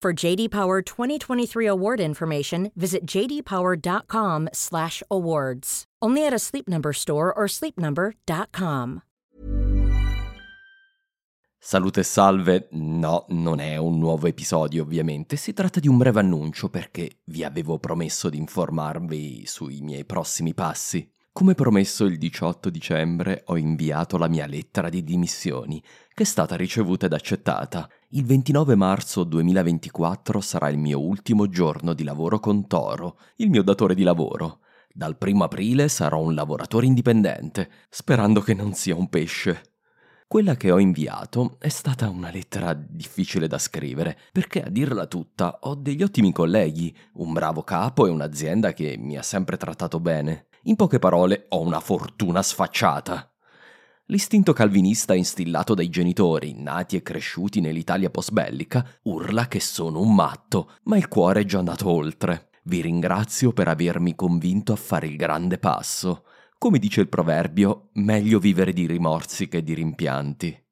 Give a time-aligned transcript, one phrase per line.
[0.00, 5.82] For JD Power 2023 award information, visit jdpower.com/awards.
[6.00, 9.02] Only at a Sleep Number store or sleepnumber.com.
[11.60, 16.20] Salute e salve, no, non è un nuovo episodio ovviamente, si tratta di un breve
[16.20, 21.12] annuncio perché vi avevo promesso di informarvi sui miei prossimi passi.
[21.32, 25.82] Come promesso il 18 dicembre ho inviato la mia lettera di dimissioni,
[26.14, 27.90] che è stata ricevuta ed accettata.
[28.12, 33.62] Il 29 marzo 2024 sarà il mio ultimo giorno di lavoro con Toro, il mio
[33.62, 34.60] datore di lavoro.
[34.90, 39.74] Dal 1 aprile sarò un lavoratore indipendente, sperando che non sia un pesce.
[40.26, 45.58] Quella che ho inviato è stata una lettera difficile da scrivere, perché a dirla tutta
[45.60, 50.46] ho degli ottimi colleghi, un bravo capo e un'azienda che mi ha sempre trattato bene.
[50.62, 53.30] In poche parole, ho una fortuna sfacciata.
[54.10, 60.76] L'istinto calvinista instillato dai genitori, nati e cresciuti nell'Italia post-bellica, urla che sono un matto,
[60.84, 62.48] ma il cuore è già andato oltre.
[62.62, 66.24] Vi ringrazio per avermi convinto a fare il grande passo.
[66.56, 70.67] Come dice il proverbio, meglio vivere di rimorsi che di rimpianti.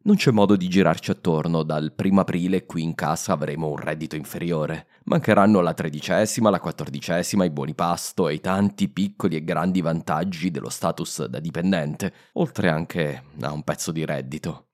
[0.00, 4.16] Non c'è modo di girarci attorno, dal primo aprile qui in casa avremo un reddito
[4.16, 4.86] inferiore.
[5.04, 10.50] Mancheranno la tredicesima, la quattordicesima, i buoni pasto e i tanti piccoli e grandi vantaggi
[10.50, 14.67] dello status da dipendente, oltre anche a un pezzo di reddito.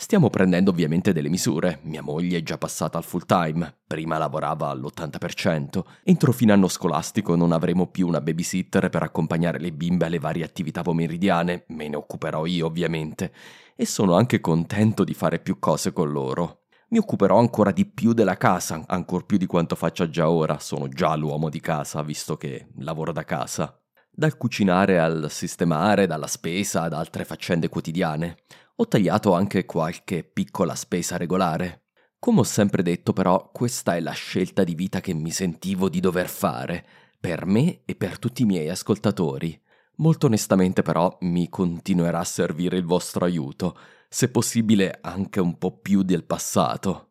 [0.00, 1.80] Stiamo prendendo ovviamente delle misure.
[1.82, 5.82] Mia moglie è già passata al full time, prima lavorava all'80%.
[6.04, 10.44] Entro fine anno scolastico non avremo più una babysitter per accompagnare le bimbe alle varie
[10.44, 13.32] attività pomeridiane, me ne occuperò io ovviamente,
[13.74, 16.60] e sono anche contento di fare più cose con loro.
[16.90, 20.88] Mi occuperò ancora di più della casa, ancor più di quanto faccia già ora, sono
[20.88, 23.76] già l'uomo di casa, visto che lavoro da casa.
[24.08, 28.36] Dal cucinare al sistemare, dalla spesa ad altre faccende quotidiane.
[28.80, 31.86] Ho tagliato anche qualche piccola spesa regolare.
[32.16, 35.98] Come ho sempre detto però, questa è la scelta di vita che mi sentivo di
[35.98, 36.86] dover fare,
[37.18, 39.60] per me e per tutti i miei ascoltatori.
[39.96, 43.76] Molto onestamente però mi continuerà a servire il vostro aiuto,
[44.08, 47.07] se possibile anche un po' più del passato.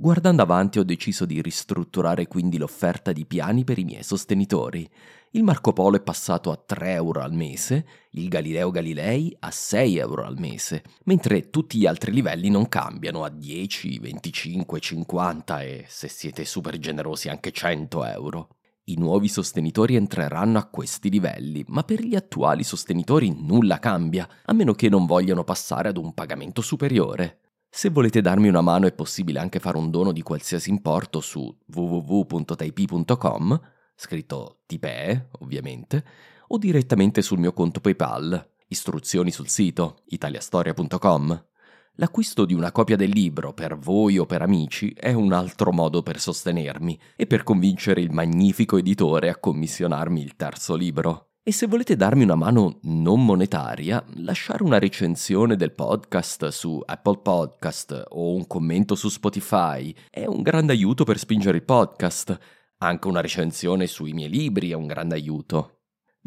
[0.00, 4.88] Guardando avanti ho deciso di ristrutturare quindi l'offerta di piani per i miei sostenitori
[5.32, 9.98] il Marco Polo è passato a 3 euro al mese, il Galileo Galilei a 6
[9.98, 15.84] euro al mese, mentre tutti gli altri livelli non cambiano a 10, 25, 50 e,
[15.86, 18.48] se siete super generosi, anche 100 euro.
[18.84, 24.54] I nuovi sostenitori entreranno a questi livelli, ma per gli attuali sostenitori nulla cambia, a
[24.54, 27.40] meno che non vogliano passare ad un pagamento superiore.
[27.70, 31.56] Se volete darmi una mano è possibile anche fare un dono di qualsiasi importo su
[31.66, 33.60] www.taipi.com
[33.98, 36.04] scritto Tipe, ovviamente,
[36.48, 41.46] o direttamente sul mio conto PayPal, istruzioni sul sito italiastoria.com.
[41.94, 46.02] L'acquisto di una copia del libro per voi o per amici è un altro modo
[46.04, 51.27] per sostenermi e per convincere il magnifico editore a commissionarmi il terzo libro.
[51.48, 57.20] E se volete darmi una mano non monetaria, lasciare una recensione del podcast su Apple
[57.22, 62.38] Podcast o un commento su Spotify è un grande aiuto per spingere il podcast
[62.80, 65.77] anche una recensione sui miei libri è un grande aiuto.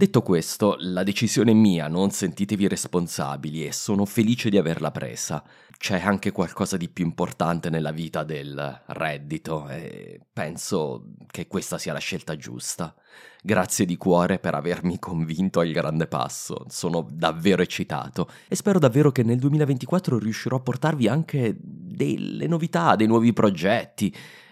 [0.02, 5.44] Detto questo, la decisione è mia, non sentitevi responsabili e sono felice di averla presa.
[5.78, 11.94] C'è anche qualcosa di più importante nella vita del reddito e penso che questa sia
[11.94, 12.96] la scelta giusta.
[13.44, 19.12] Grazie di cuore per avermi convinto al grande passo, sono davvero eccitato e spero davvero
[19.12, 24.12] che nel 2024 riuscirò a portarvi anche delle novità, dei nuovi progetti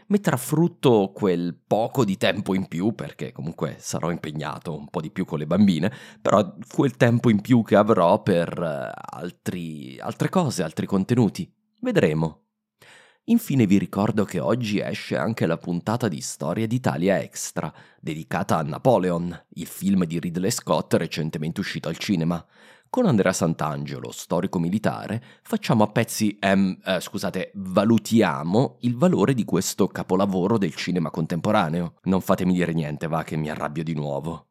[0.10, 5.02] mettere a frutto quel poco di tempo in più, perché comunque sarò impegnato un po'
[5.02, 5.92] di più con le bambine,
[6.22, 11.52] però quel tempo in più che avrò per eh, altri, altre cose, altri contenuti.
[11.82, 12.44] Vedremo.
[13.26, 18.64] Infine vi ricordo che oggi esce anche la puntata di Storia d'Italia Extra, dedicata a
[18.64, 22.44] Napoleon, il film di Ridley Scott recentemente uscito al cinema.
[22.92, 29.46] Con Andrea Sant'Angelo, storico militare, facciamo a pezzi, ehm, eh, scusate, valutiamo il valore di
[29.46, 32.00] questo capolavoro del cinema contemporaneo.
[32.06, 34.49] Non fatemi dire niente, va che mi arrabbio di nuovo.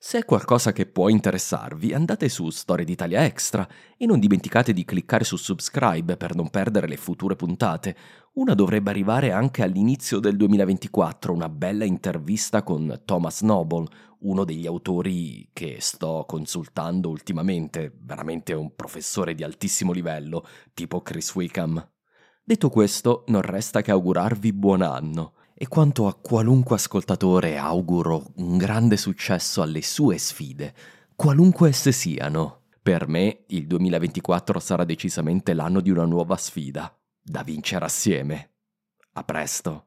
[0.00, 3.66] Se è qualcosa che può interessarvi, andate su Storia d'Italia Extra
[3.96, 7.96] e non dimenticate di cliccare su subscribe per non perdere le future puntate.
[8.34, 13.88] Una dovrebbe arrivare anche all'inizio del 2024, una bella intervista con Thomas Noble,
[14.20, 21.34] uno degli autori che sto consultando ultimamente, veramente un professore di altissimo livello, tipo Chris
[21.34, 21.84] Wickham.
[22.44, 28.56] Detto questo, non resta che augurarvi buon anno e quanto a qualunque ascoltatore auguro un
[28.56, 30.72] grande successo alle sue sfide,
[31.16, 32.66] qualunque esse siano.
[32.80, 38.52] Per me il 2024 sarà decisamente l'anno di una nuova sfida, da vincere assieme.
[39.14, 39.86] A presto.